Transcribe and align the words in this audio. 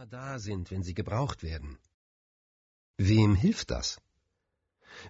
immer 0.00 0.06
da 0.06 0.38
sind, 0.38 0.70
wenn 0.70 0.82
sie 0.82 0.94
gebraucht 0.94 1.42
werden. 1.42 1.76
Wem 2.96 3.34
hilft 3.34 3.70
das? 3.70 3.98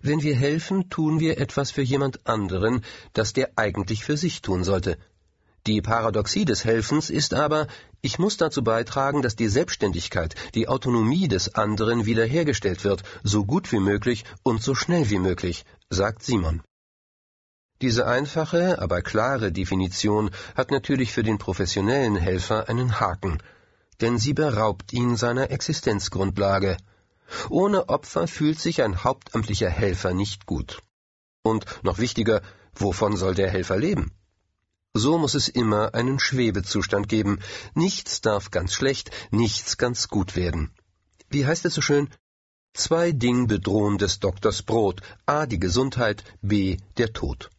Wenn 0.01 0.21
wir 0.23 0.35
helfen, 0.35 0.91
tun 0.91 1.21
wir 1.21 1.39
etwas 1.39 1.71
für 1.71 1.83
jemand 1.83 2.27
anderen, 2.27 2.85
das 3.13 3.33
der 3.33 3.53
eigentlich 3.55 4.03
für 4.03 4.17
sich 4.17 4.43
tun 4.43 4.65
sollte. 4.65 4.99
Die 5.69 5.81
Paradoxie 5.81 6.45
des 6.45 6.65
Helfens 6.65 7.09
ist 7.09 7.35
aber, 7.35 7.69
ich 8.01 8.19
muss 8.19 8.37
dazu 8.37 8.65
beitragen, 8.65 9.23
dass 9.23 9.37
die 9.37 9.47
Selbstständigkeit, 9.47 10.35
die 10.57 10.67
Autonomie 10.67 11.29
des 11.29 11.55
anderen 11.55 12.05
wiederhergestellt 12.05 12.83
wird, 12.83 13.05
so 13.23 13.45
gut 13.45 13.71
wie 13.71 13.79
möglich 13.93 14.25
und 14.43 14.61
so 14.61 14.75
schnell 14.75 15.09
wie 15.09 15.21
möglich, 15.21 15.65
sagt 15.89 16.25
Simon. 16.25 16.63
Diese 17.81 18.09
einfache, 18.09 18.83
aber 18.83 19.03
klare 19.03 19.53
Definition 19.53 20.33
hat 20.57 20.73
natürlich 20.73 21.13
für 21.13 21.23
den 21.23 21.39
professionellen 21.39 22.17
Helfer 22.17 22.69
einen 22.69 22.99
Haken, 22.99 23.41
denn 24.01 24.19
sie 24.19 24.33
beraubt 24.33 24.93
ihn 24.93 25.17
seiner 25.17 25.51
Existenzgrundlage. 25.51 26.77
Ohne 27.49 27.89
Opfer 27.89 28.27
fühlt 28.27 28.59
sich 28.59 28.83
ein 28.83 29.05
hauptamtlicher 29.05 29.71
Helfer 29.71 30.15
nicht 30.15 30.47
gut. 30.47 30.83
Und 31.43 31.65
noch 31.83 31.99
wichtiger, 31.99 32.43
wovon 32.75 33.17
soll 33.17 33.35
der 33.35 33.51
Helfer 33.51 33.77
leben? 33.77 34.13
So 34.93 35.19
muss 35.19 35.35
es 35.35 35.49
immer 35.49 35.95
einen 35.95 36.19
Schwebezustand 36.19 37.09
geben. 37.09 37.39
Nichts 37.75 38.21
darf 38.21 38.51
ganz 38.51 38.73
schlecht, 38.73 39.11
nichts 39.31 39.79
ganz 39.79 40.09
gut 40.09 40.35
werden. 40.35 40.73
Wie 41.29 41.47
heißt 41.47 41.65
es 41.65 41.75
so 41.75 41.81
schön? 41.81 42.09
Zwei 42.75 43.13
Ding 43.13 43.47
bedrohen 43.47 43.99
des 43.99 44.19
Doktors 44.19 44.63
Brot, 44.63 45.01
a 45.27 45.47
die 45.47 45.61
Gesundheit, 45.61 46.25
b 46.41 46.79
der 46.97 47.13
Tod. 47.13 47.51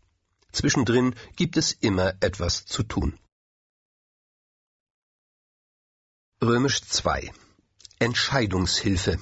Zwischendrin 0.51 1.15
gibt 1.37 1.55
es 1.55 1.71
immer 1.71 2.13
etwas 2.19 2.65
zu 2.65 2.83
tun. 2.83 3.17
Römisch 6.43 6.81
2 6.81 7.31
Entscheidungshilfe 7.99 9.19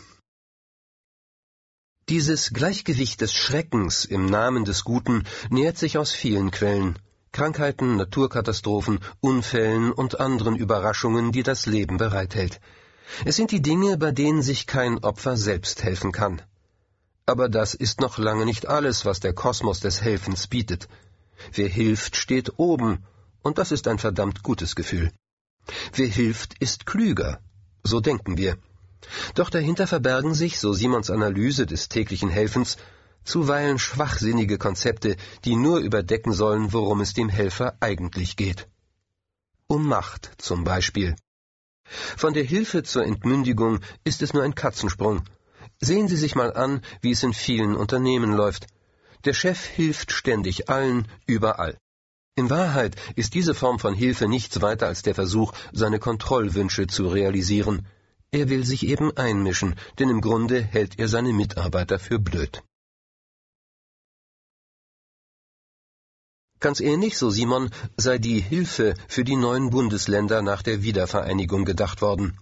Dieses 2.07 2.53
Gleichgewicht 2.53 3.20
des 3.20 3.34
Schreckens 3.34 4.05
im 4.05 4.26
Namen 4.26 4.63
des 4.63 4.85
Guten 4.85 5.26
nährt 5.49 5.77
sich 5.77 5.98
aus 5.98 6.13
vielen 6.13 6.49
Quellen. 6.49 6.98
Krankheiten, 7.34 7.98
Naturkatastrophen, 7.98 9.01
Unfällen 9.20 9.91
und 9.91 10.21
anderen 10.21 10.55
Überraschungen, 10.55 11.34
die 11.34 11.43
das 11.43 11.65
Leben 11.65 11.98
bereithält. 11.98 12.61
Es 13.26 13.35
sind 13.35 13.51
die 13.51 13.61
Dinge, 13.61 13.98
bei 13.98 14.11
denen 14.11 14.41
sich 14.41 14.65
kein 14.65 15.04
Opfer 15.04 15.35
selbst 15.35 15.83
helfen 15.83 16.13
kann. 16.13 16.41
Aber 17.26 17.49
das 17.49 17.73
ist 17.73 17.99
noch 17.99 18.17
lange 18.17 18.45
nicht 18.45 18.70
alles, 18.70 19.04
was 19.04 19.20
der 19.20 19.33
Kosmos 19.33 19.81
des 19.81 20.01
Helfens 20.01 20.48
bietet. 20.48 20.87
Wer 21.51 21.67
hilft, 21.67 22.15
steht 22.15 22.57
oben, 22.57 23.04
und 23.41 23.57
das 23.57 23.73
ist 23.73 23.89
ein 23.89 23.99
verdammt 23.99 24.41
gutes 24.41 24.73
Gefühl. 24.73 25.11
Wer 25.93 26.07
hilft, 26.07 26.55
ist 26.59 26.85
klüger, 26.85 27.39
so 27.84 27.99
denken 27.99 28.37
wir. 28.37 28.57
Doch 29.35 29.49
dahinter 29.49 29.87
verbergen 29.87 30.34
sich, 30.34 30.59
so 30.59 30.73
Simons 30.73 31.09
Analyse 31.09 31.65
des 31.65 31.89
täglichen 31.89 32.29
Helfens, 32.29 32.77
zuweilen 33.23 33.79
schwachsinnige 33.79 34.57
Konzepte, 34.57 35.15
die 35.45 35.55
nur 35.55 35.79
überdecken 35.79 36.34
sollen, 36.34 36.73
worum 36.73 37.01
es 37.01 37.13
dem 37.13 37.29
Helfer 37.29 37.77
eigentlich 37.79 38.35
geht. 38.35 38.67
Um 39.67 39.87
Macht 39.87 40.31
zum 40.37 40.63
Beispiel. 40.63 41.15
Von 42.17 42.33
der 42.33 42.43
Hilfe 42.43 42.83
zur 42.83 43.05
Entmündigung 43.05 43.79
ist 44.04 44.21
es 44.21 44.33
nur 44.33 44.43
ein 44.43 44.55
Katzensprung. 44.55 45.23
Sehen 45.79 46.07
Sie 46.07 46.17
sich 46.17 46.35
mal 46.35 46.54
an, 46.54 46.81
wie 47.01 47.11
es 47.11 47.23
in 47.23 47.33
vielen 47.33 47.76
Unternehmen 47.76 48.33
läuft. 48.33 48.67
Der 49.26 49.33
Chef 49.33 49.63
hilft 49.65 50.11
ständig 50.11 50.70
allen, 50.70 51.07
überall. 51.26 51.77
In 52.40 52.49
Wahrheit 52.49 52.95
ist 53.18 53.34
diese 53.34 53.54
Form 53.54 53.79
von 53.79 53.93
Hilfe 53.93 54.29
nichts 54.29 54.62
weiter 54.62 54.87
als 54.87 55.01
der 55.01 55.13
Versuch, 55.13 55.51
seine 55.73 55.99
Kontrollwünsche 55.99 56.87
zu 56.87 57.09
realisieren. 57.09 57.85
Er 58.32 58.48
will 58.48 58.63
sich 58.65 58.87
eben 58.87 59.12
einmischen, 59.18 59.76
denn 59.98 60.09
im 60.09 60.21
Grunde 60.21 60.62
hält 60.62 60.98
er 60.99 61.10
seine 61.10 61.34
Mitarbeiter 61.34 61.99
für 61.99 62.17
blöd. 62.17 62.63
Ganz 66.61 66.79
ähnlich, 66.79 67.17
so 67.17 67.29
Simon, 67.29 67.72
sei 67.97 68.19
die 68.19 68.39
Hilfe 68.39 68.94
für 69.09 69.25
die 69.25 69.35
neuen 69.35 69.69
Bundesländer 69.69 70.41
nach 70.41 70.61
der 70.61 70.81
Wiedervereinigung 70.81 71.66
gedacht 71.66 72.01
worden. 72.01 72.38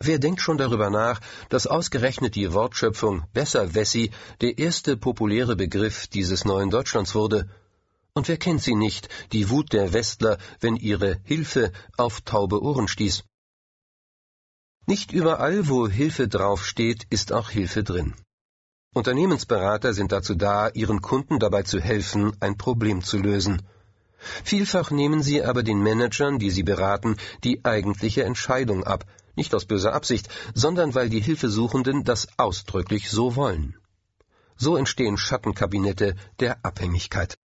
Wer 0.00 0.18
denkt 0.18 0.40
schon 0.40 0.58
darüber 0.58 0.90
nach, 0.90 1.20
dass 1.48 1.68
ausgerechnet 1.68 2.34
die 2.34 2.52
Wortschöpfung 2.52 3.22
besser 3.34 3.76
Wessi 3.76 4.10
der 4.40 4.58
erste 4.58 4.96
populäre 4.96 5.54
Begriff 5.54 6.08
dieses 6.08 6.44
neuen 6.44 6.70
Deutschlands 6.70 7.14
wurde? 7.14 7.48
Und 8.18 8.26
wer 8.26 8.36
kennt 8.36 8.60
sie 8.60 8.74
nicht, 8.74 9.08
die 9.30 9.48
Wut 9.48 9.72
der 9.72 9.92
Westler, 9.92 10.38
wenn 10.58 10.74
ihre 10.74 11.20
Hilfe 11.22 11.70
auf 11.96 12.20
taube 12.22 12.60
Ohren 12.60 12.88
stieß? 12.88 13.22
Nicht 14.86 15.12
überall, 15.12 15.68
wo 15.68 15.86
Hilfe 15.86 16.26
draufsteht, 16.26 17.06
ist 17.10 17.32
auch 17.32 17.50
Hilfe 17.50 17.84
drin. 17.84 18.16
Unternehmensberater 18.92 19.94
sind 19.94 20.10
dazu 20.10 20.34
da, 20.34 20.68
ihren 20.70 21.00
Kunden 21.00 21.38
dabei 21.38 21.62
zu 21.62 21.78
helfen, 21.78 22.32
ein 22.40 22.56
Problem 22.56 23.04
zu 23.04 23.18
lösen. 23.18 23.62
Vielfach 24.42 24.90
nehmen 24.90 25.22
sie 25.22 25.44
aber 25.44 25.62
den 25.62 25.80
Managern, 25.80 26.40
die 26.40 26.50
sie 26.50 26.64
beraten, 26.64 27.16
die 27.44 27.64
eigentliche 27.64 28.24
Entscheidung 28.24 28.82
ab, 28.82 29.04
nicht 29.36 29.54
aus 29.54 29.64
böser 29.64 29.92
Absicht, 29.92 30.28
sondern 30.54 30.92
weil 30.96 31.08
die 31.08 31.20
Hilfesuchenden 31.20 32.02
das 32.02 32.26
ausdrücklich 32.36 33.10
so 33.10 33.36
wollen. 33.36 33.76
So 34.56 34.76
entstehen 34.76 35.16
Schattenkabinette 35.16 36.16
der 36.40 36.64
Abhängigkeit. 36.64 37.38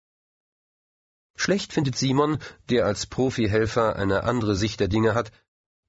Schlecht 1.36 1.74
findet 1.74 1.98
Simon, 1.98 2.38
der 2.70 2.86
als 2.86 3.06
Profihelfer 3.06 3.96
eine 3.96 4.24
andere 4.24 4.56
Sicht 4.56 4.80
der 4.80 4.88
Dinge 4.88 5.14
hat, 5.16 5.32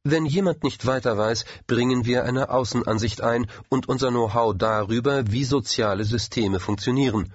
wenn 0.06 0.26
jemand 0.26 0.64
nicht 0.64 0.84
weiter 0.84 1.16
weiß, 1.16 1.46
bringen 1.66 2.04
wir 2.04 2.24
eine 2.24 2.50
Außenansicht 2.50 3.22
ein 3.22 3.46
und 3.70 3.88
unser 3.88 4.10
Know-how 4.10 4.54
darüber, 4.54 5.32
wie 5.32 5.44
soziale 5.44 6.04
Systeme 6.04 6.60
funktionieren. 6.60 7.32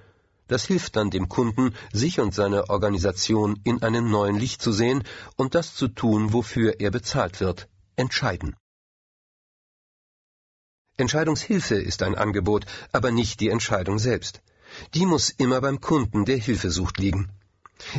Das 0.48 0.66
hilft 0.66 0.96
dann 0.96 1.10
dem 1.10 1.30
Kunden, 1.30 1.74
sich 1.94 2.20
und 2.20 2.36
seine 2.36 2.70
Organisation 2.70 3.60
in 3.64 3.82
einem 3.82 4.12
neuen 4.12 4.36
Licht 4.36 4.62
zu 4.62 4.72
sehen 4.72 5.04
und 5.36 5.56
das 5.56 5.74
zu 5.74 5.88
tun, 5.88 6.32
wofür 6.32 6.80
er 6.80 6.92
bezahlt 6.92 7.40
wird 7.40 7.68
entscheiden. 7.96 8.56
Entscheidungshilfe 10.98 11.76
ist 11.76 12.04
ein 12.04 12.16
Angebot, 12.16 12.66
aber 12.92 13.10
nicht 13.12 13.40
die 13.40 13.50
Entscheidung 13.50 13.98
selbst. 13.98 14.42
Die 14.94 15.08
muss 15.08 15.32
immer 15.32 15.60
beim 15.60 15.82
Kunden, 15.82 16.26
der 16.26 16.38
Hilfe 16.38 16.70
sucht, 16.70 17.00
liegen. 17.00 17.32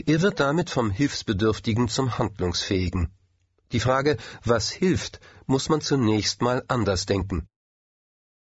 Er 0.07 0.23
wird 0.23 0.41
damit 0.41 0.71
vom 0.71 0.91
Hilfsbedürftigen 0.91 1.89
zum 1.89 2.19
Handlungsfähigen. 2.19 3.13
Die 3.73 3.81
Frage, 3.81 4.17
was 4.45 4.71
hilft, 4.71 5.21
muss 5.47 5.69
man 5.69 5.81
zunächst 5.81 6.43
mal 6.43 6.65
anders 6.69 7.07
denken. 7.07 7.49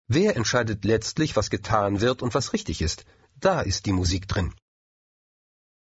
Wer 0.06 0.36
entscheidet 0.36 0.84
letztlich, 0.84 1.36
was 1.36 1.50
getan 1.50 2.00
wird 2.00 2.22
und 2.22 2.34
was 2.34 2.52
richtig 2.52 2.82
ist? 2.82 3.04
Da 3.36 3.60
ist 3.60 3.86
die 3.86 3.92
Musik 3.92 4.26
drin. 4.28 4.54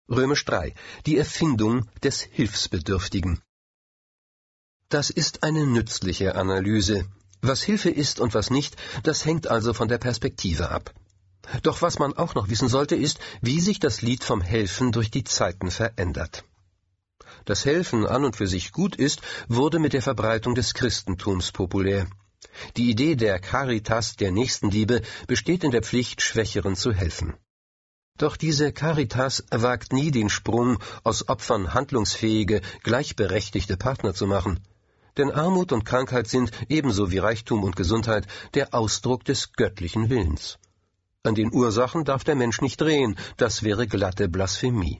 Römisch 0.08 0.44
3. 0.44 0.74
Die 1.06 1.16
Erfindung 1.16 1.88
des 2.02 2.20
Hilfsbedürftigen. 2.20 3.40
Das 4.88 5.08
ist 5.08 5.42
eine 5.42 5.66
nützliche 5.66 6.34
Analyse. 6.34 7.06
Was 7.40 7.62
Hilfe 7.62 7.90
ist 7.90 8.20
und 8.20 8.34
was 8.34 8.50
nicht, 8.50 8.76
das 9.02 9.24
hängt 9.24 9.46
also 9.46 9.72
von 9.72 9.88
der 9.88 9.98
Perspektive 9.98 10.70
ab. 10.70 10.92
Doch 11.62 11.82
was 11.82 11.98
man 11.98 12.12
auch 12.14 12.34
noch 12.34 12.48
wissen 12.48 12.68
sollte, 12.68 12.94
ist, 12.94 13.18
wie 13.40 13.60
sich 13.60 13.80
das 13.80 14.02
Lied 14.02 14.24
vom 14.24 14.40
Helfen 14.40 14.92
durch 14.92 15.10
die 15.10 15.24
Zeiten 15.24 15.70
verändert. 15.70 16.44
Dass 17.44 17.64
Helfen 17.64 18.06
an 18.06 18.24
und 18.24 18.36
für 18.36 18.46
sich 18.46 18.72
gut 18.72 18.94
ist, 18.96 19.20
wurde 19.48 19.78
mit 19.78 19.92
der 19.92 20.02
Verbreitung 20.02 20.54
des 20.54 20.74
Christentums 20.74 21.50
populär. 21.50 22.06
Die 22.76 22.90
Idee 22.90 23.16
der 23.16 23.38
Caritas, 23.38 24.16
der 24.16 24.30
Nächstenliebe, 24.30 25.02
besteht 25.26 25.64
in 25.64 25.70
der 25.70 25.82
Pflicht, 25.82 26.22
Schwächeren 26.22 26.76
zu 26.76 26.92
helfen. 26.92 27.34
Doch 28.18 28.36
diese 28.36 28.72
Caritas 28.72 29.44
wagt 29.50 29.92
nie 29.92 30.10
den 30.10 30.28
Sprung, 30.28 30.78
aus 31.02 31.28
Opfern 31.28 31.74
handlungsfähige, 31.74 32.60
gleichberechtigte 32.82 33.76
Partner 33.76 34.14
zu 34.14 34.26
machen. 34.26 34.60
Denn 35.16 35.30
Armut 35.30 35.72
und 35.72 35.84
Krankheit 35.84 36.28
sind, 36.28 36.52
ebenso 36.68 37.10
wie 37.10 37.18
Reichtum 37.18 37.64
und 37.64 37.76
Gesundheit, 37.76 38.26
der 38.54 38.74
Ausdruck 38.74 39.24
des 39.24 39.52
göttlichen 39.52 40.08
Willens. 40.08 40.58
An 41.24 41.36
den 41.36 41.52
Ursachen 41.54 42.04
darf 42.04 42.24
der 42.24 42.34
Mensch 42.34 42.60
nicht 42.60 42.80
drehen, 42.80 43.16
das 43.36 43.62
wäre 43.62 43.86
glatte 43.86 44.28
Blasphemie. 44.28 44.98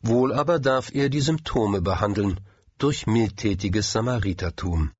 Wohl 0.00 0.32
aber 0.32 0.60
darf 0.60 0.94
er 0.94 1.08
die 1.08 1.20
Symptome 1.20 1.82
behandeln, 1.82 2.38
durch 2.78 3.08
mildtätiges 3.08 3.90
Samaritertum. 3.90 4.92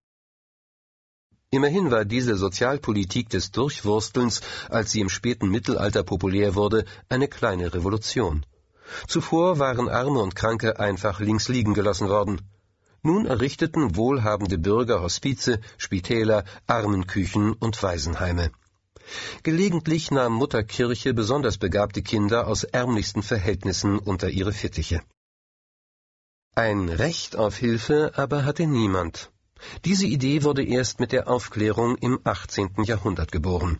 Immerhin 1.51 1.93
war 1.93 2.05
diese 2.05 2.37
Sozialpolitik 2.37 3.29
des 3.29 3.53
Durchwurstelns, 3.53 4.41
als 4.69 4.91
sie 4.91 5.01
im 5.01 5.11
späten 5.11 5.49
Mittelalter 5.49 6.03
populär 6.03 6.57
wurde, 6.57 6.87
eine 7.09 7.29
kleine 7.29 7.73
Revolution. 7.73 8.45
Zuvor 9.07 9.61
waren 9.61 9.89
Arme 9.89 10.21
und 10.21 10.35
Kranke 10.35 10.81
einfach 10.81 11.21
links 11.21 11.47
liegen 11.47 11.73
gelassen 11.73 12.09
worden. 12.09 12.41
Nun 13.03 13.27
errichteten 13.27 13.95
wohlhabende 13.95 14.59
Bürger 14.59 15.03
Hospize, 15.03 15.61
Spitäler, 15.79 16.45
Armenküchen 16.67 17.53
und 17.53 17.81
Waisenheime. 17.81 18.51
Gelegentlich 19.43 20.11
nahm 20.11 20.33
Mutter 20.35 20.63
Kirche 20.63 21.15
besonders 21.15 21.59
begabte 21.59 22.03
Kinder 22.03 22.47
aus 22.47 22.65
ärmlichsten 22.65 23.23
Verhältnissen 23.23 23.99
unter 23.99 24.31
ihre 24.31 24.53
Fittiche. 24.53 25.03
Ein 26.55 26.89
Recht 26.89 27.37
auf 27.37 27.57
Hilfe 27.57 28.13
aber 28.17 28.45
hatte 28.45 28.67
niemand, 28.67 29.31
Diese 29.85 30.07
Idee 30.07 30.43
wurde 30.43 30.65
erst 30.65 31.01
mit 31.01 31.13
der 31.13 31.29
Aufklärung 31.29 31.97
im 31.97 32.19
18. 32.25 32.85
Jahrhundert 32.85 33.33
geboren. 33.33 33.79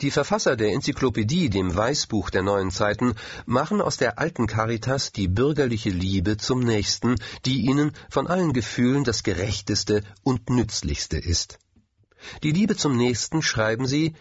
Die 0.00 0.10
Verfasser 0.10 0.56
der 0.56 0.72
Enzyklopädie, 0.72 1.50
dem 1.50 1.74
Weißbuch 1.76 2.30
der 2.30 2.42
neuen 2.42 2.70
Zeiten, 2.70 3.14
machen 3.44 3.82
aus 3.82 3.98
der 3.98 4.18
alten 4.18 4.46
Caritas 4.46 5.12
die 5.12 5.28
bürgerliche 5.28 5.90
Liebe 5.90 6.38
zum 6.38 6.60
Nächsten, 6.60 7.16
die 7.44 7.66
ihnen 7.66 7.92
von 8.08 8.26
allen 8.26 8.54
Gefühlen 8.54 9.04
das 9.04 9.22
gerechteste 9.22 10.02
und 10.22 10.48
nützlichste 10.48 11.18
ist. 11.18 11.58
Die 12.42 12.52
Liebe 12.52 12.76
zum 12.76 12.96
Nächsten, 12.96 13.42
schreiben 13.42 13.86
sie, 13.86 14.14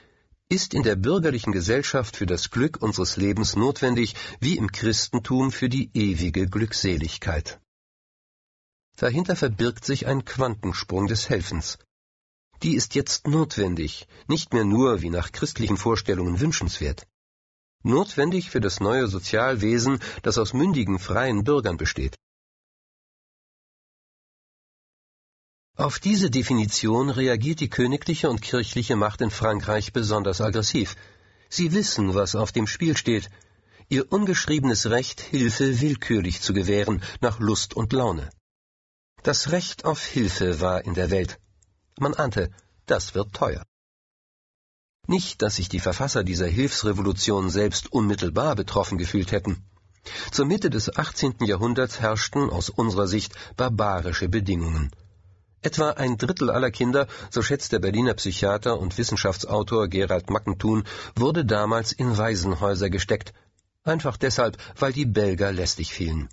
ist 0.50 0.74
in 0.74 0.84
der 0.84 0.96
bürgerlichen 0.96 1.54
Gesellschaft 1.54 2.16
für 2.16 2.26
das 2.26 2.50
Glück 2.50 2.82
unseres 2.82 3.18
Lebens 3.18 3.56
notwendig, 3.56 4.16
wie 4.40 4.58
im 4.58 4.72
Christentum 4.72 5.52
für 5.52 5.70
die 5.70 5.92
ewige 5.94 6.48
Glückseligkeit. 6.48 7.60
Dahinter 8.98 9.36
verbirgt 9.36 9.86
sich 9.86 10.08
ein 10.08 10.26
Quantensprung 10.26 11.08
des 11.08 11.30
Helfens. 11.30 11.78
Die 12.64 12.76
ist 12.76 12.96
jetzt 12.96 13.28
notwendig, 13.28 14.08
nicht 14.28 14.54
mehr 14.54 14.66
nur 14.66 15.02
wie 15.02 15.10
nach 15.10 15.32
christlichen 15.32 15.78
Vorstellungen 15.78 16.42
wünschenswert. 16.42 17.08
Notwendig 17.84 18.50
für 18.50 18.60
das 18.60 18.82
neue 18.82 19.08
Sozialwesen, 19.08 20.00
das 20.24 20.38
aus 20.38 20.54
mündigen, 20.54 21.00
freien 21.00 21.46
Bürgern 21.46 21.78
besteht. 21.78 22.19
Auf 25.80 25.98
diese 25.98 26.30
Definition 26.30 27.10
reagiert 27.10 27.62
die 27.62 27.70
königliche 27.70 28.30
und 28.30 28.42
kirchliche 28.42 28.98
Macht 28.98 29.22
in 29.22 29.32
Frankreich 29.32 29.94
besonders 29.94 30.42
aggressiv. 30.42 30.98
Sie 31.48 31.72
wissen, 31.72 32.16
was 32.16 32.36
auf 32.36 32.52
dem 32.52 32.68
Spiel 32.68 32.98
steht. 32.98 33.30
Ihr 33.88 34.12
ungeschriebenes 34.12 34.90
Recht, 34.90 35.22
Hilfe 35.22 35.80
willkürlich 35.80 36.42
zu 36.42 36.52
gewähren, 36.52 37.02
nach 37.22 37.40
Lust 37.40 37.76
und 37.76 37.94
Laune. 37.94 38.30
Das 39.24 39.52
Recht 39.54 39.86
auf 39.86 40.06
Hilfe 40.06 40.60
war 40.60 40.84
in 40.84 40.96
der 40.96 41.12
Welt. 41.12 41.40
Man 41.98 42.14
ahnte, 42.14 42.52
das 42.86 43.16
wird 43.16 43.32
teuer. 43.34 43.64
Nicht, 45.08 45.42
dass 45.42 45.56
sich 45.56 45.70
die 45.70 45.80
Verfasser 45.80 46.26
dieser 46.26 46.48
Hilfsrevolution 46.48 47.50
selbst 47.50 47.90
unmittelbar 47.90 48.58
betroffen 48.58 48.98
gefühlt 48.98 49.32
hätten. 49.32 49.64
Zur 50.34 50.46
Mitte 50.46 50.70
des 50.70 50.94
18. 50.98 51.36
Jahrhunderts 51.46 52.02
herrschten 52.02 52.50
aus 52.50 52.70
unserer 52.70 53.08
Sicht 53.08 53.34
barbarische 53.56 54.28
Bedingungen. 54.28 54.92
Etwa 55.62 55.90
ein 55.92 56.18
Drittel 56.18 56.50
aller 56.50 56.72
Kinder, 56.72 57.08
so 57.30 57.42
schätzt 57.42 57.74
der 57.74 57.80
Berliner 57.80 58.14
Psychiater 58.14 58.80
und 58.80 58.98
Wissenschaftsautor 58.98 59.90
Gerald 59.90 60.30
Mackentun, 60.30 60.86
wurde 61.16 61.44
damals 61.44 61.92
in 61.92 62.18
Waisenhäuser 62.18 62.90
gesteckt, 62.90 63.34
einfach 63.84 64.16
deshalb, 64.16 64.58
weil 64.78 64.94
die 64.94 65.06
Belger 65.06 65.52
lästig 65.52 65.94
fielen. 65.94 66.30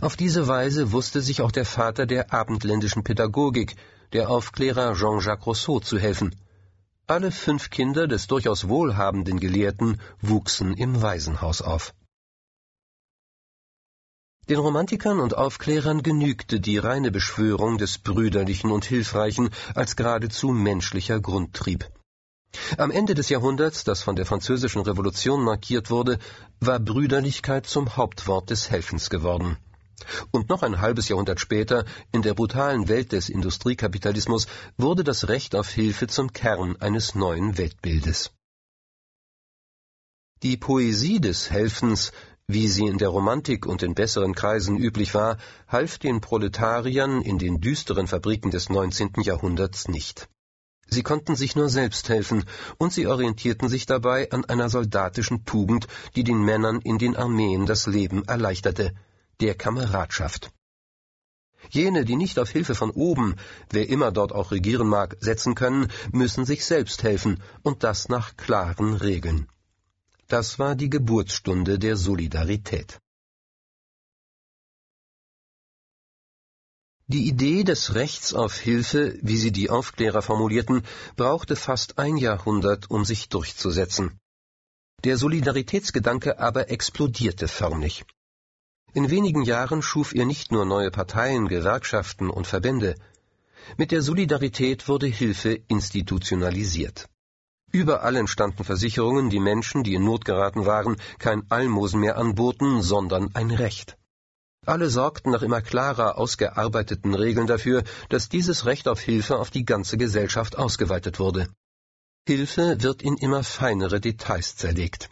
Auf 0.00 0.16
diese 0.16 0.48
Weise 0.48 0.92
wusste 0.92 1.20
sich 1.20 1.42
auch 1.42 1.52
der 1.52 1.66
Vater 1.66 2.06
der 2.06 2.32
abendländischen 2.32 3.04
Pädagogik, 3.04 3.76
der 4.12 4.30
Aufklärer 4.30 4.94
Jean-Jacques 4.94 5.46
Rousseau 5.46 5.80
zu 5.80 5.98
helfen. 5.98 6.34
Alle 7.06 7.30
fünf 7.30 7.70
Kinder 7.70 8.06
des 8.06 8.26
durchaus 8.26 8.68
wohlhabenden 8.68 9.38
Gelehrten 9.38 10.00
wuchsen 10.20 10.72
im 10.74 11.02
Waisenhaus 11.02 11.60
auf. 11.60 11.92
Den 14.48 14.58
Romantikern 14.58 15.18
und 15.18 15.36
Aufklärern 15.36 16.04
genügte 16.04 16.60
die 16.60 16.78
reine 16.78 17.10
Beschwörung 17.10 17.78
des 17.78 17.98
Brüderlichen 17.98 18.70
und 18.70 18.84
Hilfreichen 18.84 19.50
als 19.74 19.96
geradezu 19.96 20.50
menschlicher 20.50 21.18
Grundtrieb. 21.18 21.90
Am 22.78 22.92
Ende 22.92 23.14
des 23.14 23.28
Jahrhunderts, 23.28 23.82
das 23.82 24.02
von 24.02 24.14
der 24.14 24.24
Französischen 24.24 24.82
Revolution 24.82 25.42
markiert 25.42 25.90
wurde, 25.90 26.20
war 26.60 26.78
Brüderlichkeit 26.78 27.66
zum 27.66 27.96
Hauptwort 27.96 28.50
des 28.50 28.70
Helfens 28.70 29.10
geworden. 29.10 29.56
Und 30.30 30.48
noch 30.48 30.62
ein 30.62 30.80
halbes 30.80 31.08
Jahrhundert 31.08 31.40
später, 31.40 31.84
in 32.12 32.22
der 32.22 32.34
brutalen 32.34 32.88
Welt 32.88 33.10
des 33.10 33.28
Industriekapitalismus, 33.28 34.46
wurde 34.76 35.02
das 35.02 35.26
Recht 35.26 35.56
auf 35.56 35.70
Hilfe 35.70 36.06
zum 36.06 36.32
Kern 36.32 36.76
eines 36.80 37.16
neuen 37.16 37.58
Weltbildes. 37.58 38.30
Die 40.44 40.56
Poesie 40.56 41.20
des 41.20 41.50
Helfens, 41.50 42.12
wie 42.48 42.68
sie 42.68 42.86
in 42.86 42.98
der 42.98 43.08
Romantik 43.08 43.66
und 43.66 43.82
in 43.82 43.94
besseren 43.94 44.32
Kreisen 44.32 44.76
üblich 44.76 45.14
war, 45.14 45.36
half 45.66 45.98
den 45.98 46.20
Proletariern 46.20 47.20
in 47.22 47.38
den 47.38 47.60
düsteren 47.60 48.06
Fabriken 48.06 48.52
des 48.52 48.68
19. 48.68 49.14
Jahrhunderts 49.22 49.88
nicht. 49.88 50.28
Sie 50.88 51.02
konnten 51.02 51.34
sich 51.34 51.56
nur 51.56 51.68
selbst 51.68 52.08
helfen, 52.08 52.44
und 52.78 52.92
sie 52.92 53.08
orientierten 53.08 53.68
sich 53.68 53.86
dabei 53.86 54.30
an 54.30 54.44
einer 54.44 54.68
soldatischen 54.68 55.44
Tugend, 55.44 55.88
die 56.14 56.22
den 56.22 56.38
Männern 56.38 56.80
in 56.80 56.98
den 56.98 57.16
Armeen 57.16 57.66
das 57.66 57.88
Leben 57.88 58.22
erleichterte, 58.24 58.94
der 59.40 59.56
Kameradschaft. 59.56 60.52
Jene, 61.70 62.04
die 62.04 62.14
nicht 62.14 62.38
auf 62.38 62.50
Hilfe 62.50 62.76
von 62.76 62.90
oben, 62.92 63.34
wer 63.70 63.88
immer 63.88 64.12
dort 64.12 64.30
auch 64.30 64.52
regieren 64.52 64.86
mag, 64.86 65.16
setzen 65.18 65.56
können, 65.56 65.88
müssen 66.12 66.44
sich 66.44 66.64
selbst 66.64 67.02
helfen, 67.02 67.42
und 67.64 67.82
das 67.82 68.08
nach 68.08 68.36
klaren 68.36 68.94
Regeln. 68.94 69.48
Das 70.28 70.58
war 70.58 70.74
die 70.74 70.90
Geburtsstunde 70.90 71.78
der 71.78 71.96
Solidarität. 71.96 72.98
Die 77.06 77.28
Idee 77.28 77.62
des 77.62 77.94
Rechts 77.94 78.34
auf 78.34 78.58
Hilfe, 78.58 79.16
wie 79.22 79.36
sie 79.36 79.52
die 79.52 79.70
Aufklärer 79.70 80.22
formulierten, 80.22 80.82
brauchte 81.14 81.54
fast 81.54 81.98
ein 82.00 82.16
Jahrhundert, 82.16 82.90
um 82.90 83.04
sich 83.04 83.28
durchzusetzen. 83.28 84.18
Der 85.04 85.16
Solidaritätsgedanke 85.16 86.40
aber 86.40 86.70
explodierte 86.70 87.46
förmlich. 87.46 88.04
In 88.94 89.08
wenigen 89.10 89.42
Jahren 89.42 89.82
schuf 89.82 90.12
er 90.12 90.24
nicht 90.24 90.50
nur 90.50 90.64
neue 90.64 90.90
Parteien, 90.90 91.46
Gewerkschaften 91.46 92.30
und 92.30 92.48
Verbände. 92.48 92.96
Mit 93.76 93.92
der 93.92 94.02
Solidarität 94.02 94.88
wurde 94.88 95.06
Hilfe 95.06 95.52
institutionalisiert. 95.68 97.08
Überall 97.76 98.16
entstanden 98.16 98.64
Versicherungen, 98.64 99.28
die 99.28 99.38
Menschen, 99.38 99.84
die 99.84 99.92
in 99.92 100.02
Not 100.02 100.24
geraten 100.24 100.64
waren, 100.64 100.96
kein 101.18 101.42
Almosen 101.50 102.00
mehr 102.00 102.16
anboten, 102.16 102.80
sondern 102.80 103.34
ein 103.34 103.50
Recht. 103.50 103.98
Alle 104.64 104.88
sorgten 104.88 105.30
nach 105.30 105.42
immer 105.42 105.60
klarer 105.60 106.16
ausgearbeiteten 106.16 107.12
Regeln 107.12 107.46
dafür, 107.46 107.84
dass 108.08 108.30
dieses 108.30 108.64
Recht 108.64 108.88
auf 108.88 109.00
Hilfe 109.00 109.36
auf 109.36 109.50
die 109.50 109.66
ganze 109.66 109.98
Gesellschaft 109.98 110.56
ausgeweitet 110.56 111.18
wurde. 111.18 111.50
Hilfe 112.26 112.82
wird 112.82 113.02
in 113.02 113.18
immer 113.18 113.44
feinere 113.44 114.00
Details 114.00 114.56
zerlegt. 114.56 115.10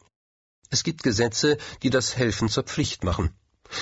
Es 0.70 0.84
gibt 0.84 1.02
Gesetze, 1.02 1.58
die 1.82 1.90
das 1.90 2.16
Helfen 2.16 2.48
zur 2.48 2.62
Pflicht 2.62 3.04
machen. 3.04 3.28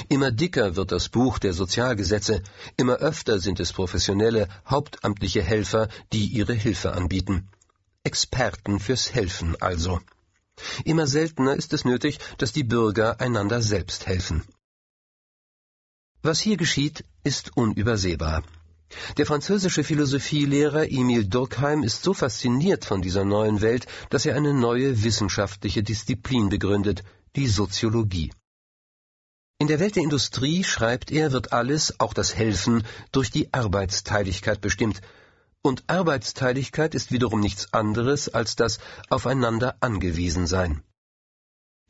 Immer 0.08 0.32
dicker 0.32 0.74
wird 0.74 0.90
das 0.90 1.08
Buch 1.08 1.38
der 1.38 1.52
Sozialgesetze, 1.52 2.42
immer 2.76 2.96
öfter 2.96 3.38
sind 3.38 3.60
es 3.60 3.72
professionelle, 3.72 4.48
hauptamtliche 4.66 5.42
Helfer, 5.42 5.86
die 6.12 6.26
ihre 6.26 6.54
Hilfe 6.54 6.94
anbieten. 6.94 7.48
Experten 8.04 8.80
fürs 8.80 9.14
Helfen 9.14 9.54
also. 9.62 10.00
Immer 10.84 11.06
seltener 11.06 11.54
ist 11.54 11.72
es 11.72 11.84
nötig, 11.84 12.18
dass 12.38 12.52
die 12.52 12.64
Bürger 12.64 13.20
einander 13.20 13.62
selbst 13.62 14.06
helfen. 14.06 14.42
Was 16.20 16.40
hier 16.40 16.56
geschieht, 16.56 17.04
ist 17.22 17.56
unübersehbar. 17.56 18.42
Der 19.16 19.26
französische 19.26 19.84
Philosophielehrer 19.84 20.90
Emile 20.90 21.24
Durkheim 21.24 21.82
ist 21.82 22.02
so 22.02 22.12
fasziniert 22.12 22.84
von 22.84 23.02
dieser 23.02 23.24
neuen 23.24 23.60
Welt, 23.60 23.86
dass 24.10 24.26
er 24.26 24.34
eine 24.36 24.52
neue 24.52 25.02
wissenschaftliche 25.02 25.82
Disziplin 25.82 26.48
begründet, 26.48 27.02
die 27.36 27.46
Soziologie. 27.46 28.32
In 29.58 29.68
der 29.68 29.78
Welt 29.78 29.94
der 29.94 30.02
Industrie, 30.02 30.64
schreibt 30.64 31.12
er, 31.12 31.30
wird 31.30 31.52
alles, 31.52 32.00
auch 32.00 32.14
das 32.14 32.34
Helfen, 32.34 32.84
durch 33.12 33.30
die 33.30 33.54
Arbeitsteiligkeit 33.54 34.60
bestimmt. 34.60 35.00
Und 35.64 35.84
Arbeitsteiligkeit 35.86 36.92
ist 36.94 37.12
wiederum 37.12 37.38
nichts 37.38 37.72
anderes 37.72 38.28
als 38.28 38.56
das 38.56 38.80
Aufeinander 39.10 39.76
angewiesen 39.78 40.48
sein. 40.48 40.82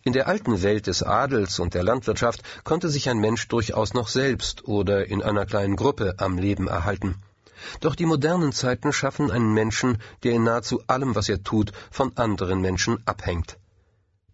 In 0.04 0.12
der 0.12 0.28
alten 0.28 0.62
Welt 0.62 0.88
des 0.88 1.02
Adels 1.02 1.58
und 1.58 1.72
der 1.72 1.82
Landwirtschaft 1.82 2.42
konnte 2.64 2.90
sich 2.90 3.08
ein 3.08 3.18
Mensch 3.18 3.48
durchaus 3.48 3.94
noch 3.94 4.08
selbst 4.08 4.68
oder 4.68 5.06
in 5.06 5.22
einer 5.22 5.46
kleinen 5.46 5.76
Gruppe 5.76 6.16
am 6.18 6.36
Leben 6.36 6.68
erhalten. 6.68 7.22
Doch 7.80 7.94
die 7.94 8.04
modernen 8.06 8.52
Zeiten 8.52 8.92
schaffen 8.92 9.30
einen 9.30 9.54
Menschen, 9.54 10.02
der 10.22 10.32
in 10.32 10.44
nahezu 10.44 10.82
allem, 10.86 11.14
was 11.14 11.30
er 11.30 11.42
tut, 11.42 11.72
von 11.90 12.16
anderen 12.16 12.60
Menschen 12.60 12.98
abhängt. 13.06 13.58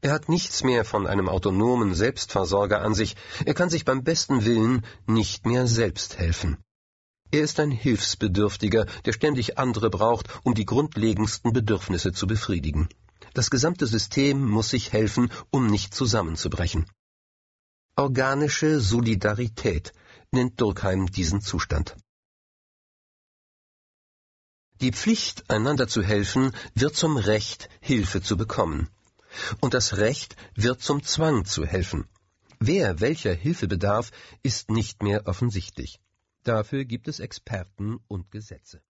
Er 0.00 0.12
hat 0.12 0.28
nichts 0.28 0.64
mehr 0.64 0.84
von 0.84 1.06
einem 1.06 1.28
autonomen 1.28 1.94
Selbstversorger 1.94 2.80
an 2.80 2.94
sich, 2.94 3.14
er 3.44 3.54
kann 3.54 3.70
sich 3.70 3.84
beim 3.84 4.02
besten 4.02 4.44
Willen 4.44 4.84
nicht 5.06 5.46
mehr 5.46 5.66
selbst 5.66 6.18
helfen. 6.18 6.56
Er 7.30 7.42
ist 7.42 7.60
ein 7.60 7.70
Hilfsbedürftiger, 7.70 8.86
der 9.04 9.12
ständig 9.12 9.58
andere 9.58 9.90
braucht, 9.90 10.28
um 10.44 10.54
die 10.54 10.64
grundlegendsten 10.64 11.52
Bedürfnisse 11.52 12.12
zu 12.12 12.26
befriedigen. 12.26 12.88
Das 13.34 13.50
gesamte 13.50 13.86
System 13.86 14.48
muss 14.48 14.70
sich 14.70 14.92
helfen, 14.92 15.30
um 15.50 15.66
nicht 15.66 15.94
zusammenzubrechen. 15.94 16.86
Organische 17.96 18.80
Solidarität 18.80 19.92
nennt 20.30 20.60
Durkheim 20.60 21.10
diesen 21.10 21.40
Zustand. 21.40 21.96
Die 24.80 24.92
Pflicht, 24.92 25.50
einander 25.50 25.88
zu 25.88 26.02
helfen, 26.02 26.52
wird 26.74 26.94
zum 26.94 27.16
Recht, 27.16 27.68
Hilfe 27.80 28.22
zu 28.22 28.36
bekommen 28.36 28.88
und 29.60 29.74
das 29.74 29.96
Recht 29.96 30.36
wird 30.54 30.82
zum 30.82 31.02
Zwang 31.02 31.44
zu 31.44 31.64
helfen. 31.64 32.06
Wer 32.60 33.00
welcher 33.00 33.34
Hilfe 33.34 33.68
bedarf, 33.68 34.10
ist 34.42 34.70
nicht 34.70 35.02
mehr 35.02 35.26
offensichtlich. 35.26 36.00
Dafür 36.44 36.84
gibt 36.84 37.08
es 37.08 37.20
Experten 37.20 37.98
und 38.08 38.30
Gesetze. 38.30 38.82